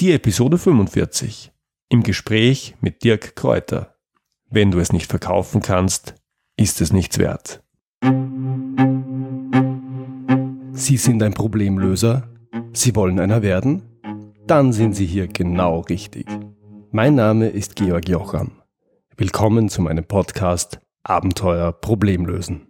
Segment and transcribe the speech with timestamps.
[0.00, 1.50] Die Episode 45.
[1.88, 3.96] Im Gespräch mit Dirk Kräuter.
[4.48, 6.14] Wenn du es nicht verkaufen kannst,
[6.56, 7.64] ist es nichts wert.
[10.70, 12.28] Sie sind ein Problemlöser?
[12.72, 13.82] Sie wollen einer werden?
[14.46, 16.28] Dann sind Sie hier genau richtig.
[16.92, 18.52] Mein Name ist Georg Jocham.
[19.16, 22.68] Willkommen zu meinem Podcast Abenteuer Problemlösen.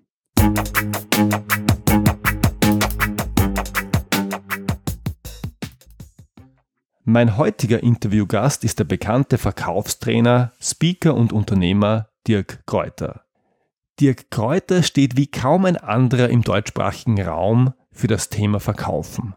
[7.11, 13.23] Mein heutiger Interviewgast ist der bekannte Verkaufstrainer, Speaker und Unternehmer Dirk Kräuter.
[13.99, 19.35] Dirk Kräuter steht wie kaum ein anderer im deutschsprachigen Raum für das Thema Verkaufen.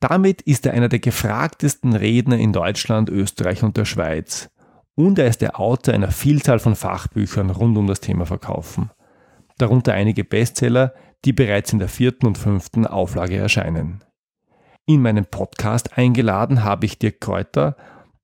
[0.00, 4.48] Damit ist er einer der gefragtesten Redner in Deutschland, Österreich und der Schweiz.
[4.94, 8.90] Und er ist der Autor einer Vielzahl von Fachbüchern rund um das Thema Verkaufen.
[9.58, 10.94] Darunter einige Bestseller,
[11.26, 14.02] die bereits in der vierten und fünften Auflage erscheinen.
[14.88, 17.76] In meinen Podcast eingeladen habe ich Dirk Kräuter,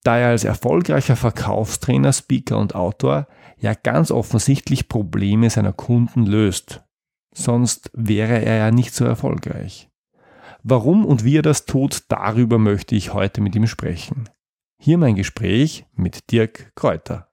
[0.05, 3.27] da er als erfolgreicher Verkaufstrainer, Speaker und Autor
[3.59, 6.85] ja ganz offensichtlich Probleme seiner Kunden löst.
[7.35, 9.91] Sonst wäre er ja nicht so erfolgreich.
[10.63, 14.29] Warum und wie er das tut, darüber möchte ich heute mit ihm sprechen.
[14.79, 17.29] Hier mein Gespräch mit Dirk Kräuter.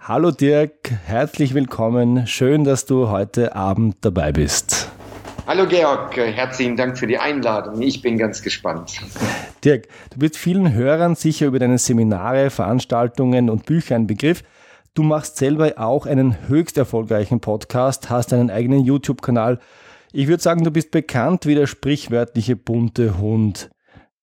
[0.00, 2.26] Hallo Dirk, herzlich willkommen.
[2.26, 4.90] Schön, dass du heute Abend dabei bist.
[5.48, 7.80] Hallo Georg, herzlichen Dank für die Einladung.
[7.80, 9.00] Ich bin ganz gespannt.
[9.64, 14.42] Dirk, du bist vielen Hörern sicher über deine Seminare, Veranstaltungen und Bücher ein Begriff.
[14.94, 19.60] Du machst selber auch einen höchst erfolgreichen Podcast, hast einen eigenen YouTube-Kanal.
[20.12, 23.70] Ich würde sagen, du bist bekannt wie der sprichwörtliche bunte Hund.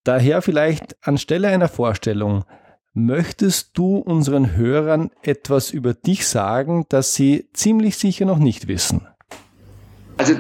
[0.04, 2.44] Daher vielleicht anstelle einer Vorstellung,
[2.92, 9.08] möchtest du unseren Hörern etwas über dich sagen, das sie ziemlich sicher noch nicht wissen?
[10.18, 10.34] Also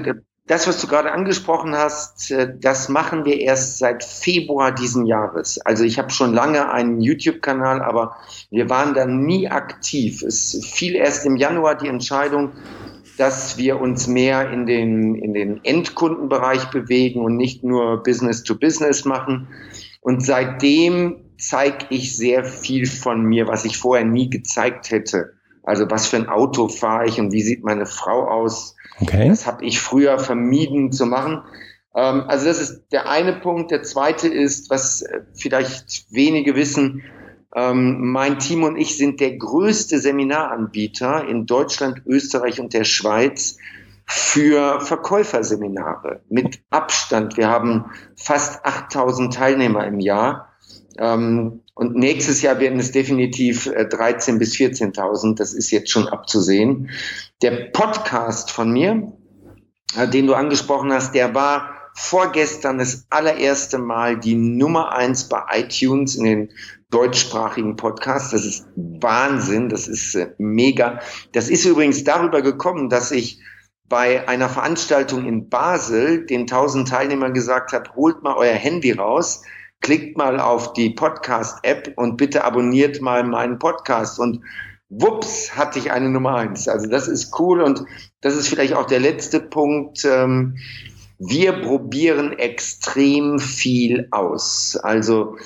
[0.45, 5.59] das, was du gerade angesprochen hast, äh, das machen wir erst seit Februar diesen Jahres.
[5.61, 8.17] Also ich habe schon lange einen YouTube-Kanal, aber
[8.49, 10.21] wir waren da nie aktiv.
[10.21, 12.51] Es fiel erst im Januar die Entscheidung,
[13.17, 18.55] dass wir uns mehr in den, in den Endkundenbereich bewegen und nicht nur Business to
[18.55, 19.47] Business machen.
[20.01, 25.33] Und seitdem zeige ich sehr viel von mir, was ich vorher nie gezeigt hätte.
[25.63, 28.75] Also was für ein Auto fahre ich und wie sieht meine Frau aus?
[29.03, 29.29] Okay.
[29.29, 31.43] Das habe ich früher vermieden zu machen.
[31.95, 33.71] Ähm, also das ist der eine Punkt.
[33.71, 37.03] Der zweite ist, was äh, vielleicht wenige wissen,
[37.55, 43.57] ähm, mein Team und ich sind der größte Seminaranbieter in Deutschland, Österreich und der Schweiz
[44.05, 47.37] für Verkäuferseminare mit Abstand.
[47.37, 47.85] Wir haben
[48.15, 50.49] fast 8000 Teilnehmer im Jahr.
[50.97, 55.35] Ähm, und nächstes Jahr werden es definitiv 13 äh, bis 14.000.
[55.35, 56.89] Das ist jetzt schon abzusehen.
[57.41, 59.11] Der Podcast von mir,
[59.97, 65.41] äh, den du angesprochen hast, der war vorgestern das allererste Mal die Nummer eins bei
[65.51, 66.49] iTunes in den
[66.91, 68.31] deutschsprachigen Podcasts.
[68.31, 69.69] Das ist Wahnsinn.
[69.69, 70.99] Das ist äh, mega.
[71.31, 73.41] Das ist übrigens darüber gekommen, dass ich
[73.89, 79.41] bei einer Veranstaltung in Basel den 1000 Teilnehmern gesagt habe, holt mal euer Handy raus
[79.83, 84.41] klickt mal auf die Podcast-App und bitte abonniert mal meinen Podcast und
[84.89, 86.67] wups, hatte ich eine Nummer eins.
[86.67, 87.83] Also das ist cool und
[88.21, 90.05] das ist vielleicht auch der letzte Punkt.
[90.05, 90.57] Ähm,
[91.19, 94.77] wir probieren extrem viel aus.
[94.81, 95.37] Also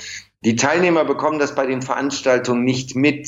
[0.46, 3.28] die Teilnehmer bekommen das bei den Veranstaltungen nicht mit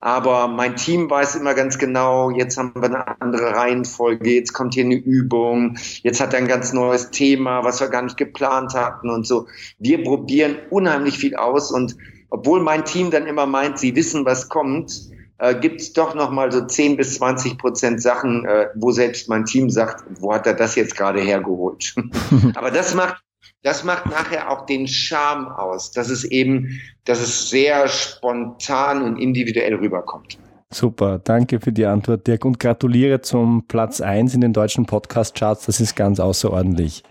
[0.00, 4.74] aber mein Team weiß immer ganz genau, jetzt haben wir eine andere Reihenfolge, jetzt kommt
[4.74, 8.74] hier eine Übung, jetzt hat er ein ganz neues Thema, was wir gar nicht geplant
[8.74, 9.46] hatten und so.
[9.78, 11.96] Wir probieren unheimlich viel aus und
[12.28, 14.92] obwohl mein Team dann immer meint, sie wissen, was kommt,
[15.38, 19.28] äh, gibt es doch noch mal so 10 bis 20 Prozent Sachen, äh, wo selbst
[19.28, 21.94] mein Team sagt, wo hat er das jetzt gerade hergeholt?
[22.54, 23.22] Aber das macht
[23.66, 29.16] das macht nachher auch den Charme aus, dass es eben, dass es sehr spontan und
[29.16, 30.38] individuell rüberkommt.
[30.72, 35.66] Super, danke für die Antwort, Dirk, und gratuliere zum Platz 1 in den deutschen Podcast-Charts.
[35.66, 37.02] Das ist ganz außerordentlich.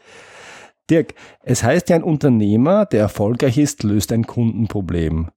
[0.90, 5.32] Dirk, es heißt ja, ein Unternehmer, der erfolgreich ist, löst ein Kundenproblem.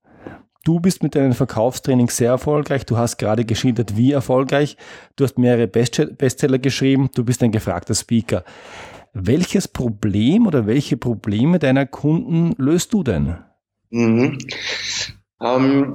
[0.64, 2.86] Du bist mit deinen Verkaufstrainings sehr erfolgreich.
[2.86, 4.76] Du hast gerade geschildert, wie erfolgreich.
[5.16, 7.10] Du hast mehrere Bestseller geschrieben.
[7.14, 8.44] Du bist ein gefragter Speaker.
[9.20, 13.38] Welches Problem oder welche Probleme deiner Kunden löst du denn?
[13.90, 14.38] Mhm.
[15.42, 15.94] Ähm,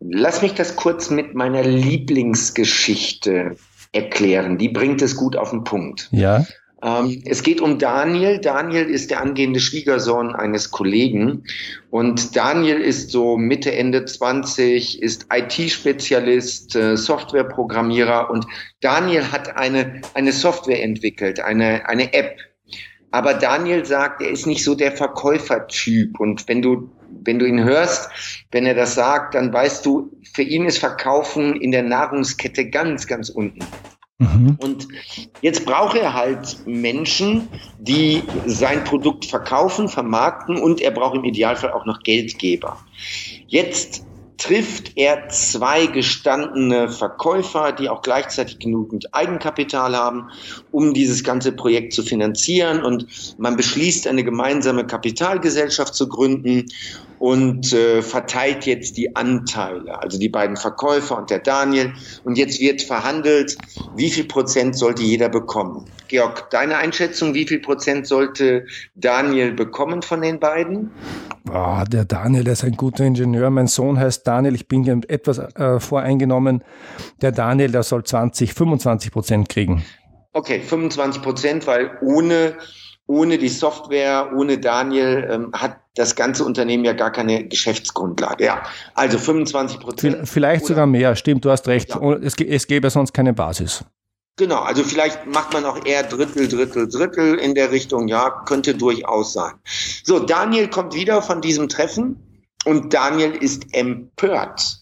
[0.00, 3.56] lass mich das kurz mit meiner Lieblingsgeschichte
[3.92, 4.56] erklären.
[4.56, 6.08] Die bringt es gut auf den Punkt.
[6.12, 6.46] Ja.
[6.82, 8.38] Ähm, es geht um Daniel.
[8.38, 11.44] Daniel ist der angehende Schwiegersohn eines Kollegen.
[11.90, 18.30] Und Daniel ist so Mitte, Ende 20, ist IT-Spezialist, äh, Softwareprogrammierer.
[18.30, 18.46] Und
[18.80, 22.38] Daniel hat eine, eine Software entwickelt, eine, eine App.
[23.12, 26.18] Aber Daniel sagt, er ist nicht so der Verkäufertyp.
[26.20, 26.90] Und wenn du
[27.22, 28.10] wenn du ihn hörst,
[28.50, 33.06] wenn er das sagt, dann weißt du, für ihn ist Verkaufen in der Nahrungskette ganz,
[33.06, 33.60] ganz unten.
[34.20, 34.56] Mhm.
[34.60, 34.88] Und
[35.40, 41.72] jetzt braucht er halt Menschen, die sein Produkt verkaufen, vermarkten und er braucht im Idealfall
[41.72, 42.78] auch noch Geldgeber.
[43.48, 44.04] Jetzt
[44.36, 50.28] trifft er zwei gestandene Verkäufer, die auch gleichzeitig genügend Eigenkapital haben,
[50.70, 52.82] um dieses ganze Projekt zu finanzieren.
[52.82, 53.06] Und
[53.38, 56.66] man beschließt, eine gemeinsame Kapitalgesellschaft zu gründen
[57.20, 61.92] und äh, verteilt jetzt die Anteile, also die beiden Verkäufer und der Daniel.
[62.24, 63.58] Und jetzt wird verhandelt,
[63.94, 65.84] wie viel Prozent sollte jeder bekommen.
[66.08, 68.64] Georg, deine Einschätzung, wie viel Prozent sollte
[68.94, 70.92] Daniel bekommen von den beiden?
[71.52, 73.50] Oh, der Daniel, der ist ein guter Ingenieur.
[73.50, 76.64] Mein Sohn heißt Daniel, ich bin etwas äh, voreingenommen.
[77.20, 79.84] Der Daniel, der soll 20, 25 Prozent kriegen.
[80.32, 82.54] Okay, 25 Prozent, weil ohne
[83.06, 88.44] ohne die Software, ohne Daniel ähm, hat das ganze Unternehmen ja gar keine Geschäftsgrundlage.
[88.44, 88.62] Ja,
[88.94, 90.28] also 25 Prozent.
[90.28, 91.90] Vielleicht sogar mehr, stimmt, du hast recht.
[91.90, 92.12] Ja.
[92.14, 93.84] Es, es gäbe sonst keine Basis.
[94.36, 98.74] Genau, also vielleicht macht man auch eher Drittel, Drittel, Drittel in der Richtung, ja, könnte
[98.74, 99.52] durchaus sein.
[100.04, 102.16] So, Daniel kommt wieder von diesem Treffen
[102.64, 104.80] und Daniel ist empört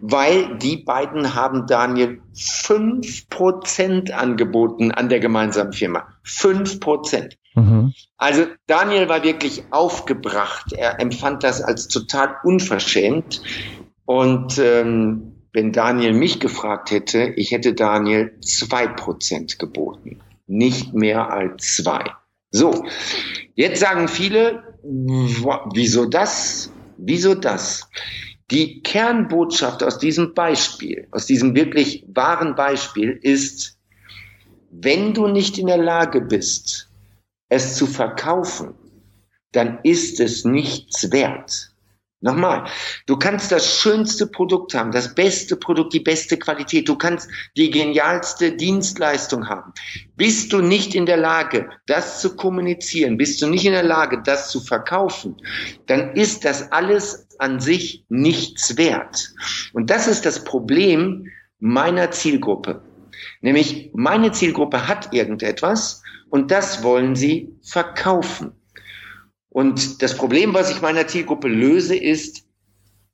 [0.00, 6.06] weil die beiden haben Daniel fünf Prozent angeboten an der gemeinsamen Firma.
[6.24, 7.36] Fünf Prozent.
[7.54, 7.92] Mhm.
[8.16, 10.72] Also Daniel war wirklich aufgebracht.
[10.72, 13.42] Er empfand das als total unverschämt.
[14.04, 20.20] Und ähm, wenn Daniel mich gefragt hätte, ich hätte Daniel zwei Prozent geboten.
[20.46, 22.04] Nicht mehr als zwei.
[22.50, 22.84] So,
[23.54, 26.72] jetzt sagen viele, wieso das?
[26.96, 27.88] Wieso das?
[28.50, 33.78] Die Kernbotschaft aus diesem Beispiel, aus diesem wirklich wahren Beispiel ist,
[34.70, 36.91] wenn du nicht in der Lage bist,
[37.52, 38.74] es zu verkaufen,
[39.52, 41.68] dann ist es nichts wert.
[42.24, 42.64] Nochmal,
[43.06, 47.70] du kannst das schönste Produkt haben, das beste Produkt, die beste Qualität, du kannst die
[47.70, 49.72] genialste Dienstleistung haben.
[50.16, 54.22] Bist du nicht in der Lage, das zu kommunizieren, bist du nicht in der Lage,
[54.24, 55.36] das zu verkaufen,
[55.86, 59.34] dann ist das alles an sich nichts wert.
[59.74, 61.26] Und das ist das Problem
[61.58, 62.82] meiner Zielgruppe.
[63.42, 66.02] Nämlich meine Zielgruppe hat irgendetwas
[66.32, 68.52] und das wollen sie verkaufen.
[69.50, 72.44] Und das Problem, was ich meiner Zielgruppe löse, ist,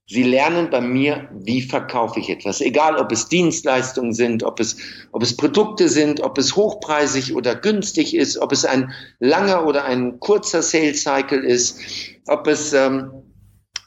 [0.07, 2.61] sie lernen bei mir, wie verkaufe ich etwas.
[2.61, 4.77] Egal, ob es Dienstleistungen sind, ob es,
[5.11, 9.85] ob es Produkte sind, ob es hochpreisig oder günstig ist, ob es ein langer oder
[9.85, 11.81] ein kurzer Sales Cycle ist,
[12.29, 13.11] ob es ähm,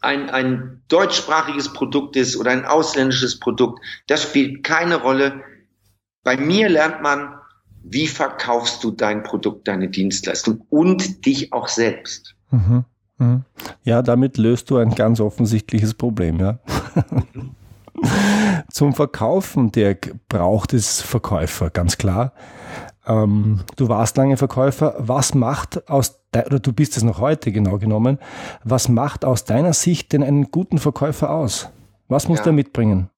[0.01, 3.80] ein, ein deutschsprachiges Produkt ist oder ein ausländisches Produkt.
[4.07, 5.42] Das spielt keine Rolle.
[6.25, 7.41] Bei mir lernt man,
[7.83, 12.36] wie verkaufst du dein Produkt, deine Dienstleistung und dich auch selbst.
[12.51, 12.86] Mhm.
[13.18, 13.44] Mhm.
[13.83, 16.60] Ja, damit löst du ein ganz offensichtliches Problem, ja.
[18.72, 22.33] Zum Verkaufen, Dirk, braucht es Verkäufer, ganz klar.
[23.06, 24.95] Ähm, du warst lange Verkäufer.
[24.98, 28.18] Was macht aus, oder du bist es noch heute genau genommen,
[28.63, 31.69] was macht aus deiner Sicht denn einen guten Verkäufer aus?
[32.07, 32.45] Was muss ja.
[32.45, 33.10] der mitbringen?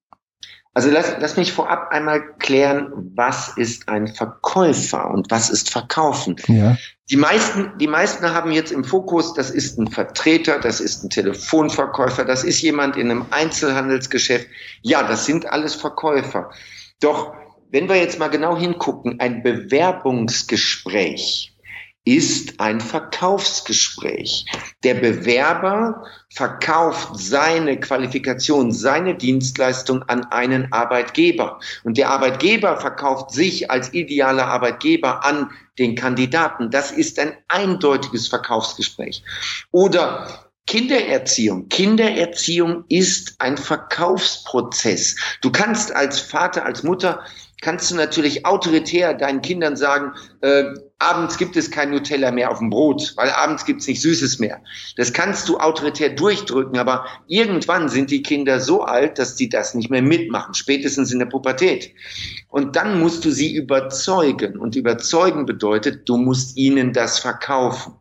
[0.76, 6.36] Also lass, lass mich vorab einmal klären, was ist ein Verkäufer und was ist Verkaufen.
[6.48, 6.76] Ja.
[7.12, 11.12] Die meisten, die meisten haben jetzt im Fokus, das ist ein Vertreter, das ist ein
[11.12, 14.48] Telefonverkäufer, das ist jemand in einem Einzelhandelsgeschäft.
[14.82, 16.50] Ja, das sind alles Verkäufer.
[17.00, 17.36] Doch
[17.70, 21.53] wenn wir jetzt mal genau hingucken, ein Bewerbungsgespräch
[22.06, 24.46] ist ein Verkaufsgespräch.
[24.84, 31.60] Der Bewerber verkauft seine Qualifikation, seine Dienstleistung an einen Arbeitgeber.
[31.84, 36.72] Und der Arbeitgeber verkauft sich als idealer Arbeitgeber an den Kandidaten.
[36.72, 39.24] Das ist ein eindeutiges Verkaufsgespräch.
[39.72, 41.68] Oder Kindererziehung.
[41.70, 45.16] Kindererziehung ist ein Verkaufsprozess.
[45.42, 47.22] Du kannst als Vater, als Mutter
[47.64, 50.66] kannst du natürlich autoritär deinen Kindern sagen, äh,
[51.00, 54.40] abends gibt es kein Nutella mehr auf dem Brot, weil abends gibt es nicht Süßes
[54.40, 54.62] mehr.
[54.98, 59.74] Das kannst du autoritär durchdrücken, aber irgendwann sind die Kinder so alt, dass sie das
[59.74, 61.92] nicht mehr mitmachen, spätestens in der Pubertät.
[62.50, 64.60] Und dann musst du sie überzeugen.
[64.60, 67.96] Und überzeugen bedeutet, du musst ihnen das verkaufen.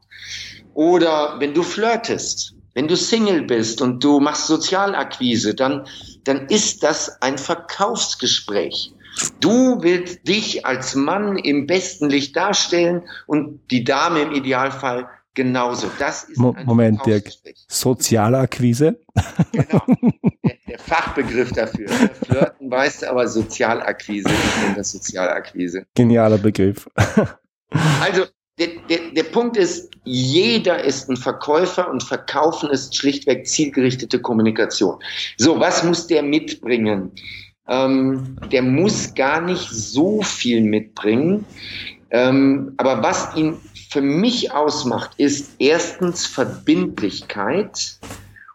[0.75, 5.87] Oder wenn du flirtest, wenn du Single bist und du machst Sozialakquise, dann,
[6.25, 8.93] dann ist das ein Verkaufsgespräch.
[9.41, 15.91] Du willst dich als Mann im besten Licht darstellen und die Dame im Idealfall genauso.
[15.99, 17.31] Das ist Mo Moment, Dirk.
[17.69, 18.99] Sozialakquise?
[19.53, 19.83] Genau.
[20.45, 21.89] Der, der, Fachbegriff dafür.
[21.89, 25.87] Flirten weißt du, aber Sozialakquise, ich nenne das Sozialakquise.
[25.95, 26.89] Genialer Begriff.
[28.03, 28.25] Also,
[28.59, 34.99] der, der, der Punkt ist, jeder ist ein Verkäufer und Verkaufen ist schlichtweg zielgerichtete Kommunikation.
[35.39, 37.13] So, was muss der mitbringen?
[37.69, 41.45] Ähm, der muss gar nicht so viel mitbringen.
[42.11, 43.57] Ähm, aber was ihn
[43.91, 47.99] für mich ausmacht, ist erstens Verbindlichkeit.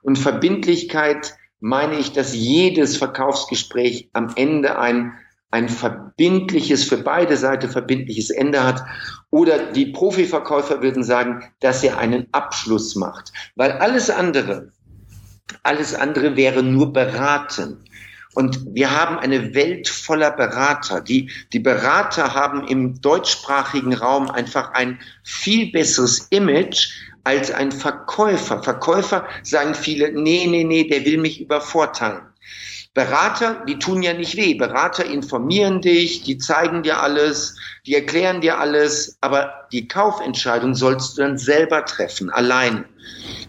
[0.02, 5.14] Und Verbindlichkeit meine ich, dass jedes Verkaufsgespräch am Ende ein
[5.50, 8.84] ein verbindliches, für beide Seiten verbindliches Ende hat.
[9.30, 13.32] Oder die Profiverkäufer würden sagen, dass er einen Abschluss macht.
[13.56, 14.72] Weil alles andere,
[15.64, 17.84] alles andere wäre nur beraten.
[18.38, 21.02] Und wir haben eine Welt voller Berater.
[21.02, 26.92] Die, die Berater haben im deutschsprachigen Raum einfach ein viel besseres Image
[27.24, 28.62] als ein Verkäufer.
[28.62, 32.22] Verkäufer sagen viele, nee, nee, nee, der will mich übervorteilen.
[32.98, 34.56] Berater, die tun ja nicht weh.
[34.56, 41.16] Berater informieren dich, die zeigen dir alles, die erklären dir alles, aber die Kaufentscheidung sollst
[41.16, 42.86] du dann selber treffen, allein.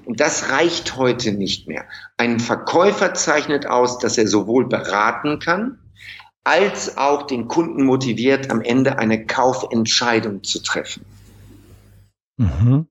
[0.05, 1.87] Und das reicht heute nicht mehr.
[2.19, 5.79] Ein Verkäufer zeichnet aus, dass er sowohl beraten kann,
[6.45, 11.07] als auch den Kunden motiviert, am Ende eine Kaufentscheidung zu treffen.
[12.37, 12.87] Mhm.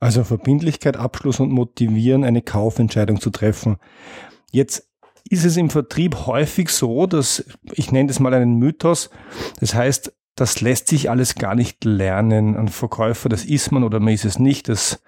[0.00, 3.76] Also Verbindlichkeit, Abschluss und motivieren, eine Kaufentscheidung zu treffen.
[4.50, 4.88] Jetzt
[5.28, 9.10] ist es im Vertrieb häufig so, dass, ich nenne das mal einen Mythos,
[9.60, 12.56] das heißt, das lässt sich alles gar nicht lernen.
[12.56, 15.02] Ein Verkäufer, das ist man oder man ist es nicht, das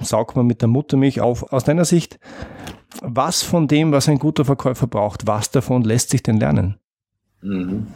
[0.00, 1.52] saugt man mit der Muttermilch auf.
[1.52, 2.18] Aus deiner Sicht,
[3.02, 6.78] was von dem, was ein guter Verkäufer braucht, was davon lässt sich denn lernen?
[7.42, 7.88] Mhm.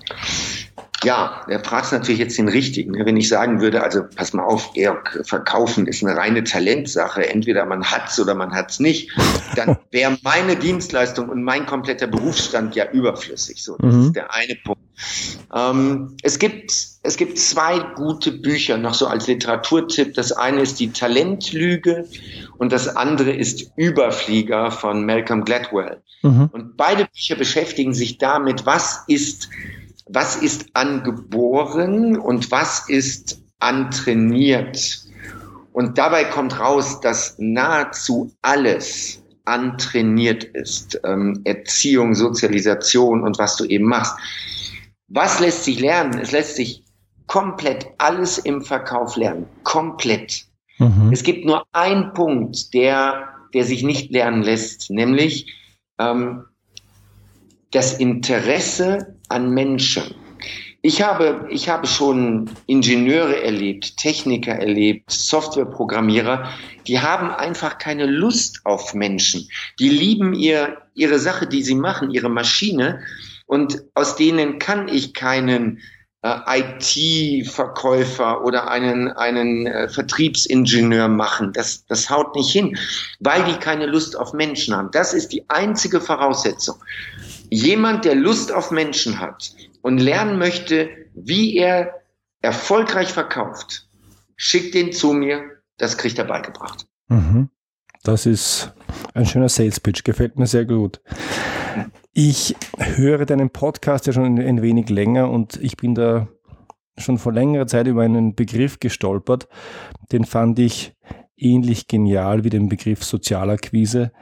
[1.04, 2.94] Ja, er fragt natürlich jetzt den Richtigen.
[2.94, 7.28] Wenn ich sagen würde, also pass mal auf, Erk, verkaufen ist eine reine Talentsache.
[7.28, 9.10] Entweder man hat's oder man hat's nicht.
[9.56, 13.62] Dann wäre meine Dienstleistung und mein kompletter Berufsstand ja überflüssig.
[13.62, 14.02] So, das mhm.
[14.02, 14.80] ist der eine Punkt.
[15.54, 20.14] Ähm, es gibt, es gibt zwei gute Bücher noch so als Literaturtipp.
[20.14, 22.06] Das eine ist die Talentlüge
[22.58, 26.02] und das andere ist Überflieger von Malcolm Gladwell.
[26.22, 26.48] Mhm.
[26.52, 29.48] Und beide Bücher beschäftigen sich damit, was ist
[30.06, 35.04] was ist angeboren und was ist antrainiert.
[35.72, 41.00] Und dabei kommt raus, dass nahezu alles antrainiert ist.
[41.04, 44.14] Ähm, Erziehung, Sozialisation und was du eben machst.
[45.08, 46.18] Was lässt sich lernen?
[46.18, 46.84] Es lässt sich
[47.26, 49.46] komplett alles im Verkauf lernen.
[49.62, 50.44] Komplett.
[50.78, 51.10] Mhm.
[51.12, 55.52] Es gibt nur einen Punkt, der, der sich nicht lernen lässt, nämlich
[55.98, 56.44] ähm,
[57.70, 60.14] das Interesse an Menschen.
[60.86, 66.50] Ich habe, ich habe schon Ingenieure erlebt, Techniker erlebt, Softwareprogrammierer,
[66.86, 69.48] die haben einfach keine Lust auf Menschen.
[69.78, 73.00] Die lieben ihr, ihre Sache, die sie machen, ihre Maschine.
[73.46, 75.80] Und aus denen kann ich keinen
[76.24, 81.52] äh, IT-Verkäufer oder einen, einen äh, Vertriebsingenieur machen.
[81.52, 82.76] Das, das haut nicht hin,
[83.20, 84.90] weil die keine Lust auf Menschen haben.
[84.92, 86.76] Das ist die einzige Voraussetzung.
[87.50, 92.00] Jemand, der Lust auf Menschen hat und lernen möchte, wie er
[92.40, 93.88] erfolgreich verkauft,
[94.36, 95.42] schickt den zu mir,
[95.78, 96.86] das kriegt er beigebracht.
[97.08, 97.50] Mhm.
[98.02, 98.74] Das ist
[99.14, 101.00] ein schöner Sales Pitch, gefällt mir sehr gut.
[102.12, 106.28] Ich höre deinen Podcast ja schon ein wenig länger und ich bin da
[106.96, 109.48] schon vor längerer Zeit über einen Begriff gestolpert.
[110.12, 110.94] Den fand ich
[111.36, 114.12] ähnlich genial wie den Begriff Sozialakquise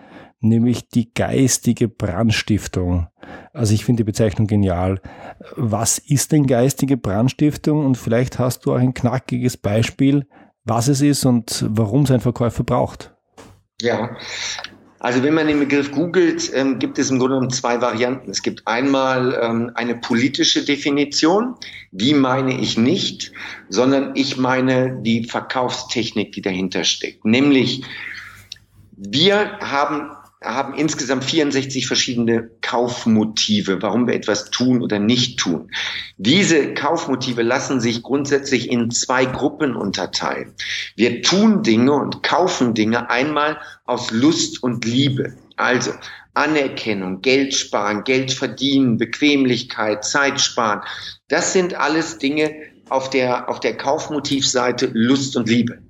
[0.42, 3.08] nämlich die geistige Brandstiftung.
[3.52, 5.00] Also ich finde die Bezeichnung genial.
[5.56, 7.84] Was ist denn geistige Brandstiftung?
[7.84, 10.26] Und vielleicht hast du auch ein knackiges Beispiel,
[10.64, 13.14] was es ist und warum es ein Verkäufer braucht.
[13.80, 14.16] Ja,
[15.02, 18.30] also wenn man den Begriff googelt, ähm, gibt es im Grunde genommen zwei Varianten.
[18.30, 21.56] Es gibt einmal ähm, eine politische Definition,
[21.90, 23.32] die meine ich nicht,
[23.68, 27.24] sondern ich meine die Verkaufstechnik, die dahinter steckt.
[27.24, 27.82] Nämlich,
[28.96, 35.70] wir haben haben insgesamt 64 verschiedene Kaufmotive, warum wir etwas tun oder nicht tun.
[36.16, 40.54] Diese Kaufmotive lassen sich grundsätzlich in zwei Gruppen unterteilen.
[40.96, 45.36] Wir tun Dinge und kaufen Dinge einmal aus Lust und Liebe.
[45.56, 45.92] Also
[46.34, 50.80] Anerkennung, Geld sparen, Geld verdienen, Bequemlichkeit, Zeit sparen.
[51.28, 52.54] Das sind alles Dinge
[52.88, 55.81] auf der, auf der Kaufmotivseite Lust und Liebe.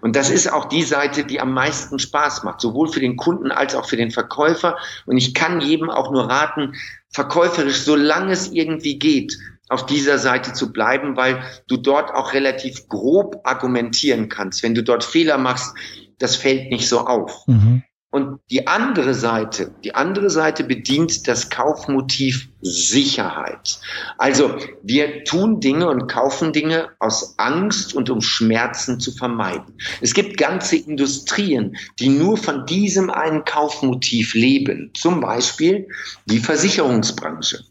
[0.00, 3.50] Und das ist auch die Seite, die am meisten Spaß macht, sowohl für den Kunden
[3.50, 4.76] als auch für den Verkäufer.
[5.06, 6.74] Und ich kann jedem auch nur raten,
[7.10, 9.36] verkäuferisch, solange es irgendwie geht,
[9.68, 14.62] auf dieser Seite zu bleiben, weil du dort auch relativ grob argumentieren kannst.
[14.62, 15.74] Wenn du dort Fehler machst,
[16.18, 17.46] das fällt nicht so auf.
[17.46, 17.82] Mhm.
[18.12, 23.80] Und die andere Seite, die andere Seite bedient das Kaufmotiv Sicherheit.
[24.18, 29.78] Also wir tun Dinge und kaufen Dinge aus Angst und um Schmerzen zu vermeiden.
[30.02, 34.90] Es gibt ganze Industrien, die nur von diesem einen Kaufmotiv leben.
[34.92, 35.88] Zum Beispiel
[36.26, 37.64] die Versicherungsbranche.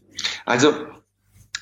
[0.44, 0.74] Also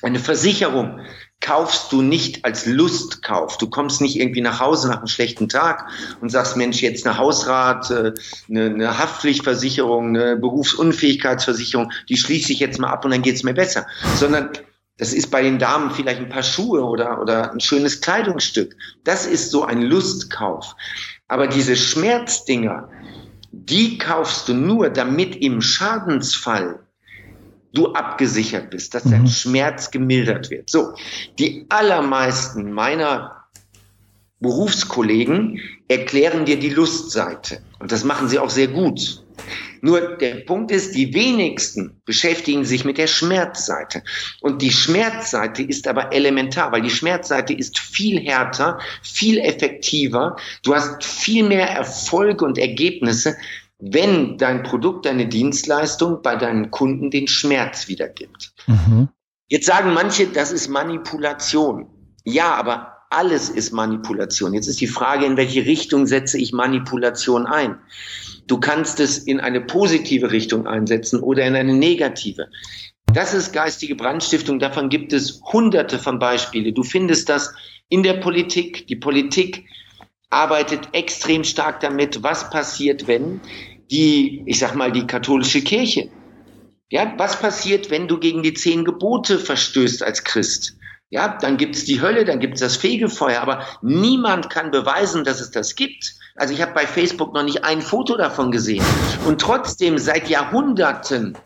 [0.01, 1.01] eine Versicherung
[1.41, 3.57] kaufst du nicht als Lustkauf.
[3.57, 5.89] Du kommst nicht irgendwie nach Hause nach einem schlechten Tag
[6.21, 8.13] und sagst, Mensch, jetzt eine Hausrat, äh,
[8.49, 13.53] eine, eine Haftpflichtversicherung, eine Berufsunfähigkeitsversicherung, die schließe ich jetzt mal ab und dann geht's mir
[13.53, 13.85] besser.
[14.15, 14.51] Sondern
[14.97, 18.75] das ist bei den Damen vielleicht ein paar Schuhe oder, oder ein schönes Kleidungsstück.
[19.03, 20.75] Das ist so ein Lustkauf.
[21.27, 22.89] Aber diese Schmerzdinger,
[23.51, 26.79] die kaufst du nur, damit im Schadensfall
[27.73, 29.27] du abgesichert bist, dass dein mhm.
[29.27, 30.69] Schmerz gemildert wird.
[30.69, 30.93] So,
[31.39, 33.45] die allermeisten meiner
[34.39, 37.61] Berufskollegen erklären dir die Lustseite.
[37.79, 39.23] Und das machen sie auch sehr gut.
[39.81, 44.03] Nur der Punkt ist, die wenigsten beschäftigen sich mit der Schmerzseite.
[44.41, 50.35] Und die Schmerzseite ist aber elementar, weil die Schmerzseite ist viel härter, viel effektiver.
[50.63, 53.35] Du hast viel mehr Erfolge und Ergebnisse,
[53.81, 58.53] wenn dein Produkt, deine Dienstleistung bei deinen Kunden den Schmerz wiedergibt.
[58.67, 59.09] Mhm.
[59.47, 61.87] Jetzt sagen manche, das ist Manipulation.
[62.23, 64.53] Ja, aber alles ist Manipulation.
[64.53, 67.77] Jetzt ist die Frage, in welche Richtung setze ich Manipulation ein?
[68.47, 72.47] Du kannst es in eine positive Richtung einsetzen oder in eine negative.
[73.13, 74.59] Das ist geistige Brandstiftung.
[74.59, 76.73] Davon gibt es hunderte von Beispielen.
[76.73, 77.53] Du findest das
[77.89, 78.87] in der Politik.
[78.87, 79.65] Die Politik
[80.29, 83.41] arbeitet extrem stark damit, was passiert, wenn
[83.91, 86.09] die, ich sag mal, die katholische Kirche.
[86.89, 90.75] Ja, was passiert, wenn du gegen die zehn Gebote verstößt als Christ?
[91.09, 95.51] Ja, dann gibt's die Hölle, dann gibt's das Fegefeuer, aber niemand kann beweisen, dass es
[95.51, 96.15] das gibt.
[96.35, 98.83] Also ich habe bei Facebook noch nicht ein Foto davon gesehen.
[99.25, 101.37] Und trotzdem seit Jahrhunderten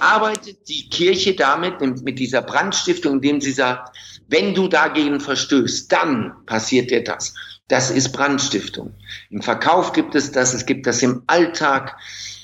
[0.00, 3.94] arbeitet die Kirche damit, mit dieser Brandstiftung, indem sie sagt,
[4.28, 7.34] wenn du dagegen verstößt, dann passiert dir das.
[7.68, 8.94] Das ist Brandstiftung.
[9.30, 11.96] Im Verkauf gibt es das, es gibt das im Alltag.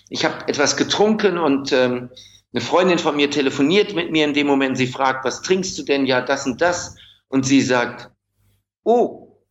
[0.09, 2.11] Ich habe etwas getrunken und ähm,
[2.53, 4.77] eine Freundin von mir telefoniert mit mir in dem Moment.
[4.77, 6.07] Sie fragt, was trinkst du denn?
[6.07, 6.97] Ja, das und das.
[7.29, 8.11] Und sie sagt,
[8.85, 9.43] oh,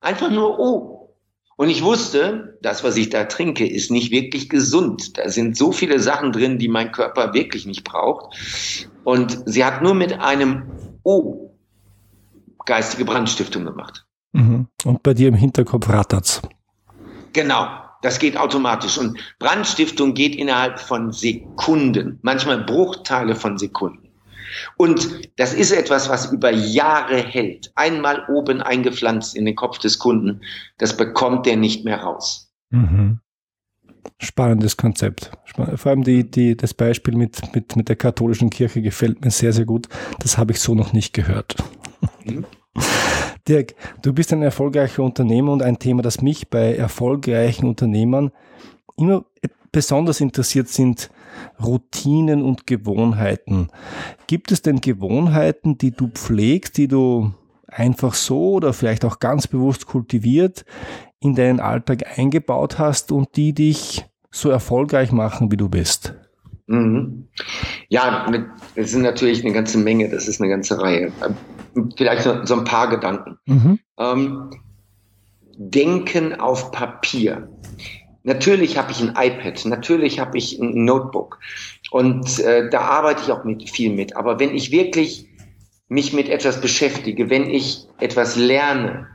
[0.00, 1.16] einfach nur oh.
[1.56, 5.18] Und ich wusste, das, was ich da trinke, ist nicht wirklich gesund.
[5.18, 8.34] Da sind so viele Sachen drin, die mein Körper wirklich nicht braucht.
[9.04, 10.70] Und sie hat nur mit einem
[11.02, 11.50] O
[12.64, 14.06] geistige Brandstiftung gemacht.
[14.32, 14.68] Mhm.
[14.84, 16.42] Und bei dir im Hinterkopf rattert's.
[17.32, 17.68] Genau,
[18.02, 18.98] das geht automatisch.
[18.98, 24.08] Und Brandstiftung geht innerhalb von Sekunden, manchmal Bruchteile von Sekunden.
[24.76, 27.70] Und das ist etwas, was über Jahre hält.
[27.76, 30.40] Einmal oben eingepflanzt in den Kopf des Kunden,
[30.78, 32.52] das bekommt der nicht mehr raus.
[32.70, 33.20] Mhm.
[34.18, 35.30] Spannendes Konzept.
[35.76, 39.52] Vor allem die, die, das Beispiel mit, mit, mit der katholischen Kirche gefällt mir sehr,
[39.52, 39.88] sehr gut.
[40.20, 41.56] Das habe ich so noch nicht gehört.
[42.24, 42.44] Mhm.
[43.48, 48.32] Dirk, du bist ein erfolgreicher Unternehmer und ein Thema, das mich bei erfolgreichen Unternehmern
[48.96, 49.24] immer
[49.72, 51.10] besonders interessiert sind
[51.62, 53.68] Routinen und Gewohnheiten.
[54.26, 57.32] Gibt es denn Gewohnheiten, die du pflegst, die du
[57.66, 60.64] einfach so oder vielleicht auch ganz bewusst kultiviert
[61.20, 66.14] in deinen Alltag eingebaut hast und die dich so erfolgreich machen, wie du bist?
[66.66, 67.28] Mhm.
[67.88, 68.30] Ja,
[68.76, 71.12] das sind natürlich eine ganze Menge, das ist eine ganze Reihe
[71.96, 73.38] vielleicht so, so ein paar Gedanken.
[73.46, 73.78] Mhm.
[73.98, 74.50] Ähm,
[75.56, 77.48] Denken auf Papier.
[78.22, 81.38] Natürlich habe ich ein iPad, natürlich habe ich ein Notebook
[81.90, 84.16] und äh, da arbeite ich auch mit, viel mit.
[84.16, 85.26] Aber wenn ich wirklich
[85.88, 89.06] mich mit etwas beschäftige, wenn ich etwas lerne,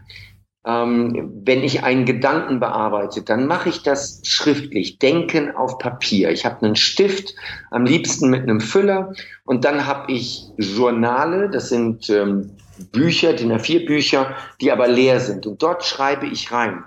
[0.65, 6.31] ähm, wenn ich einen Gedanken bearbeite, dann mache ich das schriftlich, denken auf Papier.
[6.31, 7.35] Ich habe einen Stift,
[7.69, 12.51] am liebsten mit einem Füller und dann habe ich Journale, das sind ähm,
[12.91, 16.83] Bücher, DIN A4 Bücher, die aber leer sind und dort schreibe ich rein.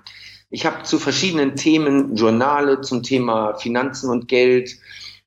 [0.50, 4.76] Ich habe zu verschiedenen Themen Journale zum Thema Finanzen und Geld,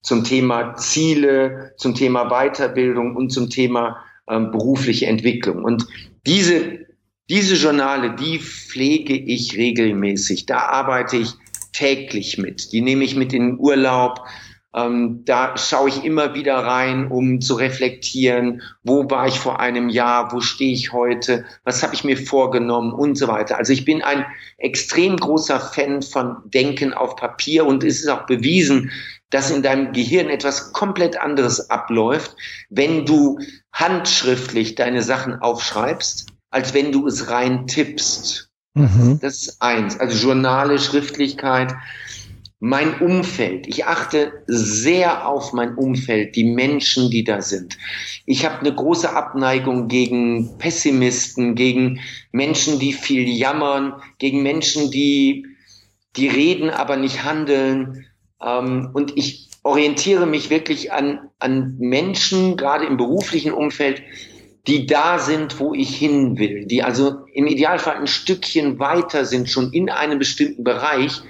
[0.01, 5.63] zum Thema Ziele, zum Thema Weiterbildung und zum Thema ähm, berufliche Entwicklung.
[5.63, 5.87] Und
[6.25, 6.79] diese
[7.31, 10.47] diese Journale, die pflege ich regelmäßig.
[10.47, 11.29] Da arbeite ich
[11.71, 12.73] täglich mit.
[12.73, 14.19] Die nehme ich mit in den Urlaub.
[14.75, 19.87] Ähm, da schaue ich immer wieder rein, um zu reflektieren, wo war ich vor einem
[19.87, 23.57] Jahr, wo stehe ich heute, was habe ich mir vorgenommen und so weiter.
[23.57, 24.25] Also ich bin ein
[24.57, 28.91] extrem großer Fan von Denken auf Papier und es ist auch bewiesen,
[29.29, 32.35] dass in deinem Gehirn etwas komplett anderes abläuft,
[32.69, 33.39] wenn du
[33.71, 38.49] handschriftlich deine Sachen aufschreibst als wenn du es rein tippst.
[38.75, 39.19] Mhm.
[39.21, 39.99] Das ist eins.
[39.99, 41.73] Also Journale, Schriftlichkeit.
[42.63, 43.65] mein Umfeld.
[43.65, 47.75] Ich achte sehr auf mein Umfeld, die Menschen, die da sind.
[48.27, 51.99] Ich habe eine große Abneigung gegen Pessimisten, gegen
[52.31, 55.47] Menschen, die viel jammern, gegen Menschen, die,
[56.15, 58.05] die reden, aber nicht handeln.
[58.39, 64.03] Ähm, und ich orientiere mich wirklich an, an Menschen, gerade im beruflichen Umfeld,
[64.67, 69.49] die da sind, wo ich hin will, die also im Idealfall ein Stückchen weiter sind,
[69.49, 71.21] schon in einem bestimmten Bereich,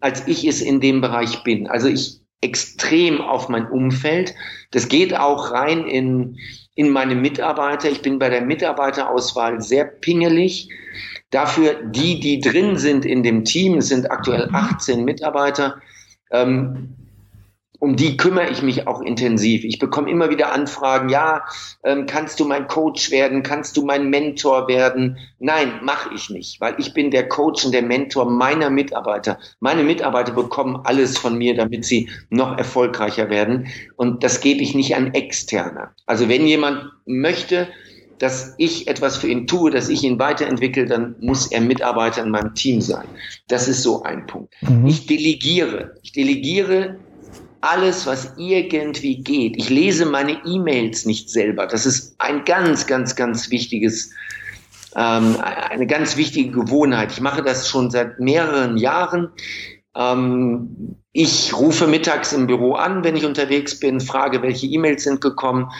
[0.00, 1.68] als ich es in dem Bereich bin.
[1.68, 4.34] Also ich extrem auf mein Umfeld.
[4.72, 6.36] Das geht auch rein in,
[6.74, 7.88] in meine Mitarbeiter.
[7.88, 10.68] Ich bin bei der Mitarbeiterauswahl sehr pingelig.
[11.30, 15.80] Dafür die, die drin sind in dem Team, es sind aktuell 18 Mitarbeiter,
[16.30, 16.94] ähm,
[17.82, 19.64] um die kümmere ich mich auch intensiv.
[19.64, 21.42] Ich bekomme immer wieder Anfragen, ja,
[21.82, 25.18] ähm, kannst du mein Coach werden, kannst du mein Mentor werden?
[25.40, 29.36] Nein, mache ich nicht, weil ich bin der Coach und der Mentor meiner Mitarbeiter.
[29.58, 33.66] Meine Mitarbeiter bekommen alles von mir, damit sie noch erfolgreicher werden.
[33.96, 35.88] Und das gebe ich nicht an Externe.
[36.06, 37.66] Also wenn jemand möchte,
[38.20, 42.30] dass ich etwas für ihn tue, dass ich ihn weiterentwickle, dann muss er Mitarbeiter in
[42.30, 43.08] meinem Team sein.
[43.48, 44.54] Das ist so ein Punkt.
[44.60, 44.86] Mhm.
[44.86, 45.96] Ich delegiere.
[46.04, 47.00] Ich delegiere
[47.62, 49.56] alles, was irgendwie geht.
[49.56, 51.66] Ich lese meine E-Mails nicht selber.
[51.66, 54.10] Das ist ein ganz, ganz, ganz wichtiges,
[54.96, 57.12] ähm, eine ganz wichtige Gewohnheit.
[57.12, 59.30] Ich mache das schon seit mehreren Jahren.
[59.94, 65.20] Ähm, ich rufe mittags im Büro an, wenn ich unterwegs bin, frage, welche E-Mails sind
[65.20, 65.70] gekommen.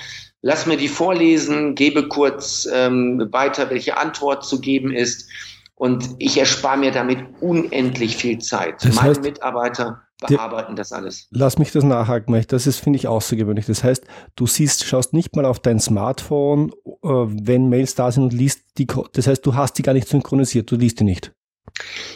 [0.41, 5.29] Lass mir die vorlesen, gebe kurz ähm, weiter, welche Antwort zu geben ist.
[5.75, 8.85] Und ich erspare mir damit unendlich viel Zeit.
[8.85, 11.29] Das heißt, Meine Mitarbeiter bearbeiten das alles.
[11.31, 13.67] Lass mich das nachhaken, weil das ist, finde ich, außergewöhnlich.
[13.67, 14.05] Das heißt,
[14.37, 18.61] du siehst, schaust nicht mal auf dein Smartphone, äh, wenn Mails da sind und liest
[18.79, 21.33] die, das heißt, du hast die gar nicht synchronisiert, du liest die nicht.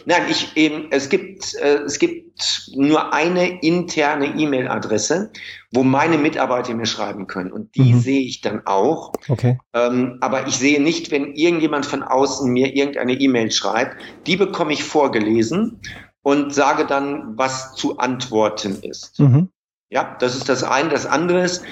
[0.05, 5.31] Nein, ich eben, es gibt, äh, es gibt nur eine interne E-Mail-Adresse,
[5.73, 7.53] wo meine Mitarbeiter mir schreiben können.
[7.53, 8.01] Und die mhm.
[8.01, 9.13] sehe ich dann auch.
[9.29, 9.59] Okay.
[9.73, 13.97] Ähm, aber ich sehe nicht, wenn irgendjemand von außen mir irgendeine E-Mail schreibt.
[14.27, 15.81] Die bekomme ich vorgelesen
[16.27, 19.21] und sage dann, was zu antworten ist.
[19.21, 19.49] Mhm.
[19.91, 20.89] Ja, das ist das eine.
[20.89, 21.63] Das andere ist,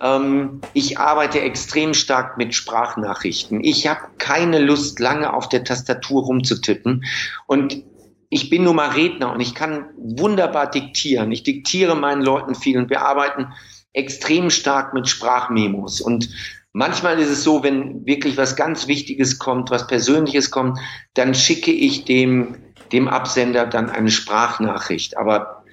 [0.00, 3.62] ähm, ich arbeite extrem stark mit Sprachnachrichten.
[3.62, 7.04] Ich habe keine Lust, lange auf der Tastatur rumzutippen.
[7.46, 7.82] Und
[8.30, 11.30] ich bin nun mal Redner und ich kann wunderbar diktieren.
[11.30, 13.48] Ich diktiere meinen Leuten viel und wir arbeiten
[13.92, 16.00] extrem stark mit Sprachmemos.
[16.00, 16.30] Und
[16.72, 20.78] manchmal ist es so, wenn wirklich was ganz Wichtiges kommt, was Persönliches kommt,
[21.12, 22.56] dann schicke ich dem
[22.92, 25.16] dem Absender dann eine Sprachnachricht.
[25.16, 25.64] Aber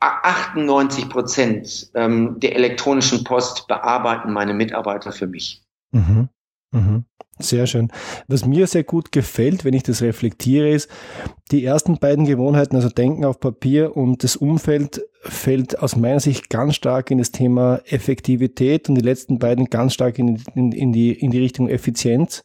[0.00, 5.62] 98 Prozent ähm, der elektronischen Post bearbeiten meine Mitarbeiter für mich.
[5.92, 6.28] Mhm.
[6.72, 7.04] Mhm.
[7.38, 7.90] Sehr schön.
[8.28, 10.90] Was mir sehr gut gefällt, wenn ich das reflektiere, ist,
[11.50, 16.48] die ersten beiden Gewohnheiten, also Denken auf Papier und das Umfeld, fällt aus meiner Sicht
[16.48, 20.92] ganz stark in das Thema Effektivität und die letzten beiden ganz stark in, in, in,
[20.92, 22.44] die, in die Richtung Effizienz.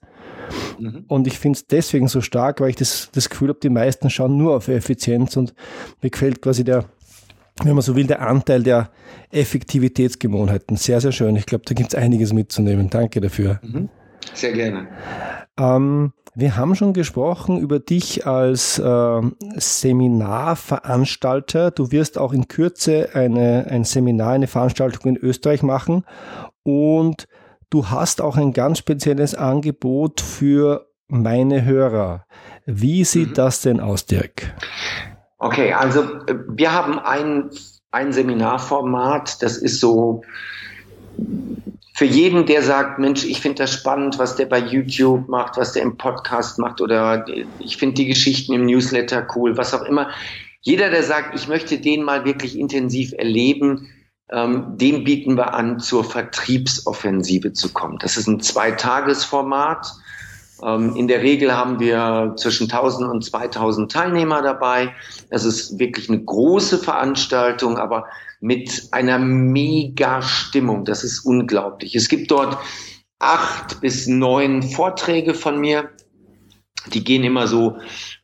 [0.79, 1.05] Mhm.
[1.07, 4.09] Und ich finde es deswegen so stark, weil ich das, das Gefühl habe, die meisten
[4.09, 5.53] schauen nur auf Effizienz und
[6.01, 6.85] mir gefällt quasi der,
[7.63, 8.89] wenn man so will, der Anteil der
[9.31, 10.77] Effektivitätsgewohnheiten.
[10.77, 11.35] Sehr, sehr schön.
[11.35, 12.89] Ich glaube, da gibt es einiges mitzunehmen.
[12.89, 13.59] Danke dafür.
[13.63, 13.89] Mhm.
[14.33, 14.87] Sehr gerne.
[15.57, 19.21] Ähm, wir haben schon gesprochen über dich als äh,
[19.55, 21.71] Seminarveranstalter.
[21.71, 26.03] Du wirst auch in Kürze eine, ein Seminar, eine Veranstaltung in Österreich machen.
[26.63, 27.29] Und
[27.69, 32.25] Du hast auch ein ganz spezielles Angebot für meine Hörer.
[32.65, 33.33] Wie sieht mhm.
[33.35, 34.53] das denn aus, Dirk?
[35.37, 37.49] Okay, also äh, wir haben ein,
[37.91, 40.23] ein Seminarformat, das ist so
[41.95, 45.71] für jeden, der sagt, Mensch, ich finde das spannend, was der bei YouTube macht, was
[45.71, 47.25] der im Podcast macht oder
[47.59, 50.09] ich finde die Geschichten im Newsletter cool, was auch immer.
[50.59, 53.87] Jeder, der sagt, ich möchte den mal wirklich intensiv erleben,
[54.31, 57.97] ähm, dem bieten wir an, zur Vertriebsoffensive zu kommen.
[57.99, 59.87] Das ist ein Zweitagesformat.
[60.63, 64.93] Ähm, in der Regel haben wir zwischen 1000 und 2000 Teilnehmer dabei.
[65.29, 68.05] Das ist wirklich eine große Veranstaltung, aber
[68.39, 70.85] mit einer mega Stimmung.
[70.85, 71.95] Das ist unglaublich.
[71.95, 72.57] Es gibt dort
[73.19, 75.89] acht bis neun Vorträge von mir.
[76.93, 77.77] Die gehen immer so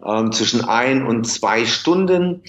[0.05, 2.43] ähm, zwischen ein und zwei Stunden.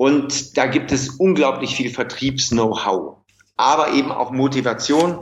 [0.00, 3.16] Und da gibt es unglaublich viel Vertriebs-Know-how,
[3.58, 5.18] aber eben auch Motivation.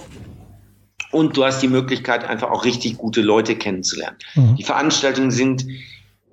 [1.10, 4.18] Und du hast die Möglichkeit, einfach auch richtig gute Leute kennenzulernen.
[4.36, 4.54] Mhm.
[4.54, 5.66] Die Veranstaltungen sind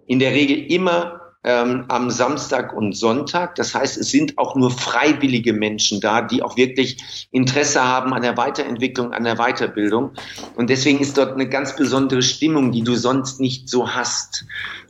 [0.06, 3.54] in der Regel immer ähm, am Samstag und Sonntag.
[3.56, 8.24] Das heißt, es sind auch nur freiwillige Menschen da, die auch wirklich Interesse haben an
[8.24, 10.12] der Weiterentwicklung, an der Weiterbildung.
[10.56, 14.46] Und deswegen ist dort eine ganz besondere Stimmung, die du sonst nicht so hast.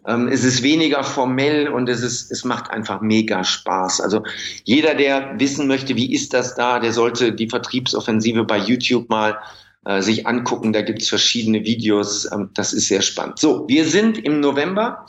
[0.08, 4.00] Ähm, es ist weniger formell und es ist, es macht einfach mega Spaß.
[4.00, 4.24] Also
[4.64, 9.38] jeder, der wissen möchte, wie ist das da, der sollte die Vertriebsoffensive bei YouTube mal
[9.84, 10.72] äh, sich angucken.
[10.72, 12.32] Da gibt's verschiedene Videos.
[12.32, 13.40] Ähm, das ist sehr spannend.
[13.40, 15.06] So, wir sind im November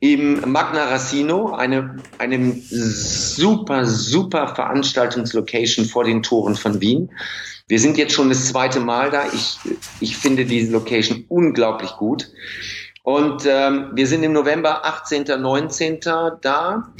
[0.00, 7.10] im Magna Racino, eine, einem super, super Veranstaltungslocation vor den Toren von Wien.
[7.68, 9.26] Wir sind jetzt schon das zweite Mal da.
[9.32, 9.58] Ich,
[10.00, 12.30] ich finde diese Location unglaublich gut.
[13.02, 16.00] Und ähm, wir sind im November 18., 19.
[16.42, 16.92] da.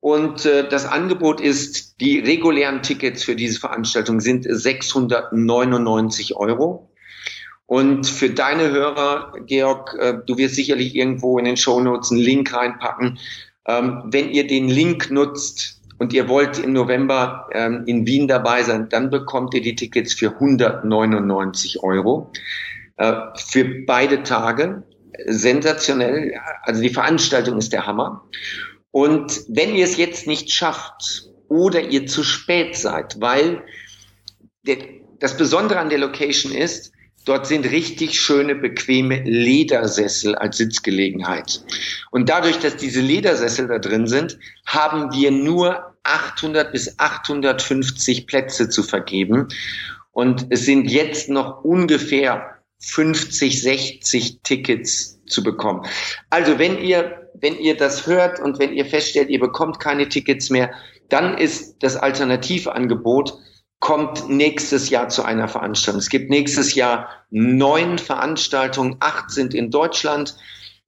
[0.00, 6.90] Und äh, das Angebot ist, die regulären Tickets für diese Veranstaltung sind 699 Euro.
[7.66, 12.20] Und für deine Hörer, Georg, äh, du wirst sicherlich irgendwo in den Show Notes einen
[12.20, 13.18] Link reinpacken.
[13.66, 18.62] Ähm, wenn ihr den Link nutzt und ihr wollt im November ähm, in Wien dabei
[18.62, 22.30] sein, dann bekommt ihr die Tickets für 199 Euro
[22.96, 24.82] äh, für beide Tage.
[25.26, 26.34] Sensationell.
[26.62, 28.24] Also die Veranstaltung ist der Hammer.
[28.90, 33.62] Und wenn ihr es jetzt nicht schafft oder ihr zu spät seid, weil
[34.66, 34.76] der,
[35.20, 36.93] das Besondere an der Location ist,
[37.24, 41.64] Dort sind richtig schöne, bequeme Ledersessel als Sitzgelegenheit.
[42.10, 48.68] Und dadurch, dass diese Ledersessel da drin sind, haben wir nur 800 bis 850 Plätze
[48.68, 49.48] zu vergeben.
[50.12, 55.86] Und es sind jetzt noch ungefähr 50, 60 Tickets zu bekommen.
[56.28, 60.50] Also wenn ihr, wenn ihr das hört und wenn ihr feststellt, ihr bekommt keine Tickets
[60.50, 60.70] mehr,
[61.08, 63.34] dann ist das Alternativangebot
[63.80, 66.00] kommt nächstes Jahr zu einer Veranstaltung.
[66.00, 70.36] Es gibt nächstes Jahr neun Veranstaltungen, acht sind in Deutschland.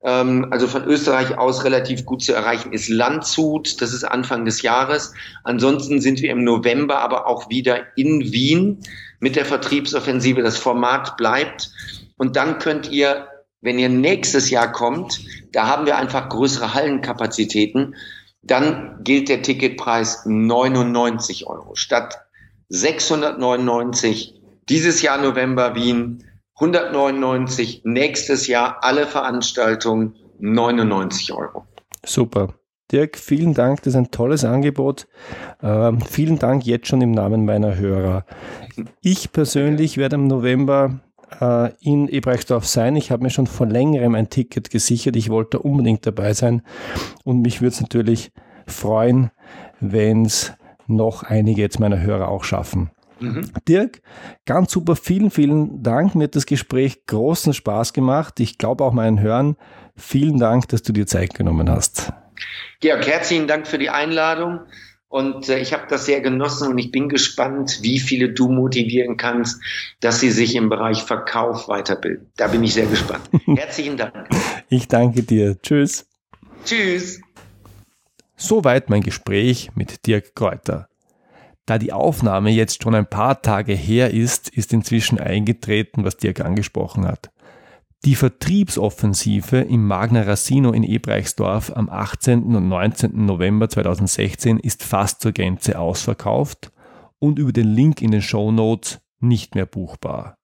[0.03, 4.63] Ähm, also von Österreich aus relativ gut zu erreichen ist Landshut, das ist Anfang des
[4.63, 5.13] Jahres.
[5.45, 8.81] Ansonsten sind wir im November aber auch wieder in Wien
[9.21, 10.43] mit der Vertriebsoffensive.
[10.43, 11.71] Das Format bleibt.
[12.17, 13.29] Und dann könnt ihr,
[13.61, 15.21] wenn ihr nächstes Jahr kommt,
[15.53, 17.95] da haben wir einfach größere Hallenkapazitäten,
[18.43, 22.26] dann gilt der Ticketpreis 99 Euro statt
[22.69, 26.25] 699, dieses Jahr November Wien
[26.57, 31.65] 199, nächstes Jahr alle Veranstaltungen 99 Euro.
[32.05, 32.55] Super.
[32.93, 35.09] Dirk, vielen Dank, das ist ein tolles Angebot.
[35.61, 38.25] Ähm, vielen Dank jetzt schon im Namen meiner Hörer.
[39.01, 41.01] Ich persönlich werde im November
[41.41, 42.95] äh, in Ebrechtsdorf sein.
[42.95, 45.17] Ich habe mir schon vor längerem ein Ticket gesichert.
[45.17, 46.63] Ich wollte unbedingt dabei sein
[47.25, 48.31] und mich würde es natürlich
[48.69, 49.31] freuen,
[49.81, 50.53] wenn es
[50.87, 52.91] noch einige jetzt meiner Hörer auch schaffen.
[53.21, 53.51] Mhm.
[53.67, 54.03] Dirk,
[54.45, 56.15] ganz super, vielen, vielen Dank.
[56.15, 58.41] Mir hat das Gespräch großen Spaß gemacht.
[58.41, 59.57] Ich glaube auch meinen Hörern.
[59.97, 62.13] Vielen Dank, dass du dir Zeit genommen hast.
[62.81, 64.61] Georg, herzlichen Dank für die Einladung.
[65.09, 69.17] Und äh, ich habe das sehr genossen und ich bin gespannt, wie viele du motivieren
[69.17, 69.63] kannst,
[70.01, 72.31] dass sie sich im Bereich Verkauf weiterbilden.
[72.37, 73.23] Da bin ich sehr gespannt.
[73.47, 74.29] Herzlichen Dank.
[74.69, 75.57] Ich danke dir.
[75.63, 76.07] Tschüss.
[76.65, 77.21] Tschüss.
[78.37, 80.89] Soweit mein Gespräch mit Dirk Kräuter.
[81.65, 86.41] Da die Aufnahme jetzt schon ein paar Tage her ist, ist inzwischen eingetreten, was Dirk
[86.41, 87.31] angesprochen hat.
[88.05, 92.55] Die Vertriebsoffensive im Magna Racino in Ebreichsdorf am 18.
[92.55, 93.25] und 19.
[93.25, 96.71] November 2016 ist fast zur Gänze ausverkauft
[97.19, 100.37] und über den Link in den Show Notes nicht mehr buchbar.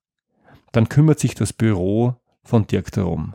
[0.71, 3.33] Dann kümmert sich das Büro von Dirk darum.